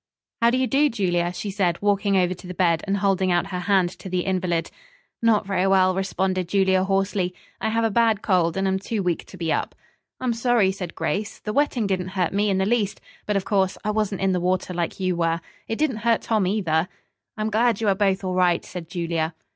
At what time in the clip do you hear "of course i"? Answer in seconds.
13.37-13.91